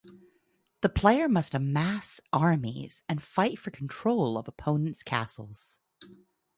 [0.81, 5.79] The player must amass armies and fight for control of opponents' castles.